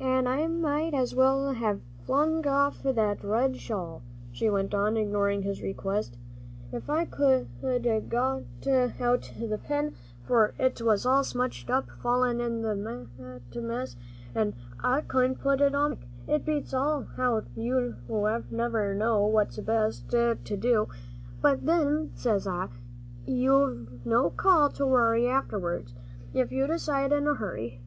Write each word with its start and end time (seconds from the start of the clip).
"An' 0.00 0.26
I 0.26 0.48
might 0.48 0.94
as 0.94 1.14
well 1.14 1.52
have 1.52 1.80
flung 2.04 2.44
off 2.44 2.82
that 2.82 3.22
red 3.22 3.56
shawl," 3.58 4.02
she 4.32 4.50
went 4.50 4.74
on, 4.74 4.96
ignoring 4.96 5.42
his 5.42 5.62
request, 5.62 6.16
"if 6.72 6.90
I 6.90 7.04
could 7.04 7.46
a' 7.62 8.00
got 8.00 8.42
out 9.00 9.32
that 9.38 9.60
pin, 9.62 9.94
for 10.26 10.54
it 10.58 10.82
was 10.82 11.06
all 11.06 11.22
smutched 11.22 11.70
up, 11.70 11.88
fallin' 12.02 12.40
in 12.40 12.62
that 12.62 13.42
mess, 13.54 13.94
an' 14.34 14.54
I 14.82 15.02
couldn't 15.02 15.36
put 15.36 15.60
it 15.60 15.72
on 15.72 15.90
my 15.92 15.96
back. 15.98 16.06
It 16.26 16.44
beats 16.46 16.74
all 16.74 17.04
how 17.16 17.44
you 17.54 17.94
never 18.50 18.92
know 18.92 19.24
what's 19.24 19.56
best 19.60 20.08
to 20.10 20.34
do; 20.36 20.88
but 21.40 21.64
then, 21.64 22.10
says 22.16 22.48
I, 22.48 22.70
you've 23.24 24.04
no 24.04 24.30
call 24.30 24.68
to 24.70 24.84
worry 24.84 25.28
afterwards, 25.28 25.94
if 26.32 26.50
you 26.50 26.66
decide 26.66 27.12
in 27.12 27.28
a 27.28 27.34
hurry. 27.36 27.80